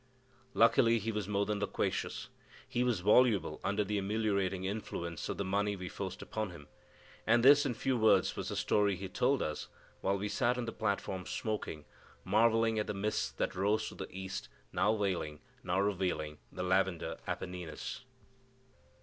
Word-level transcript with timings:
Luckily 0.55 0.97
he 0.97 1.11
was 1.11 1.27
more 1.27 1.45
than 1.45 1.59
loquacious, 1.59 2.29
he 2.67 2.83
was 2.83 3.01
voluble 3.01 3.61
under 3.63 3.83
the 3.83 3.99
ameliorating 3.99 4.65
influence 4.65 5.29
of 5.29 5.37
the 5.37 5.45
money 5.45 5.75
we 5.75 5.89
forced 5.89 6.23
upon 6.23 6.49
him; 6.49 6.67
and 7.27 7.45
this, 7.45 7.67
in 7.67 7.75
few 7.75 7.95
words, 7.95 8.35
was 8.35 8.49
the 8.49 8.55
story 8.55 8.95
he 8.95 9.07
told 9.07 9.43
us 9.43 9.67
while 9.99 10.17
we 10.17 10.27
sat 10.27 10.57
on 10.57 10.65
the 10.65 10.71
platform 10.71 11.27
smoking, 11.27 11.85
marvelling 12.23 12.79
at 12.79 12.87
the 12.87 12.95
mists 12.95 13.29
that 13.33 13.53
rose 13.53 13.87
to 13.89 13.93
the 13.93 14.07
east, 14.09 14.49
now 14.73 14.95
veiling, 14.97 15.39
now 15.61 15.79
revealing 15.79 16.39
the 16.51 16.63
lavender 16.63 17.17
Apennines. 17.27 18.03